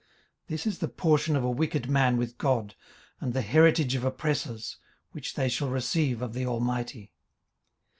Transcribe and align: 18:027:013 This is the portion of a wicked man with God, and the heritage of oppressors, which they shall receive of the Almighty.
18:027:013 0.45 0.47
This 0.47 0.65
is 0.65 0.79
the 0.79 0.87
portion 0.87 1.35
of 1.35 1.43
a 1.43 1.51
wicked 1.51 1.87
man 1.87 2.17
with 2.17 2.39
God, 2.39 2.73
and 3.19 3.33
the 3.35 3.43
heritage 3.43 3.93
of 3.93 4.03
oppressors, 4.03 4.77
which 5.11 5.35
they 5.35 5.47
shall 5.47 5.69
receive 5.69 6.23
of 6.23 6.33
the 6.33 6.43
Almighty. 6.47 7.13